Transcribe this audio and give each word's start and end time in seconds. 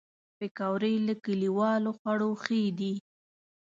پکورې 0.37 0.93
له 1.07 1.13
کلیوالي 1.23 1.91
خواړو 1.97 2.29
ښې 2.43 2.61
دي 2.79 2.93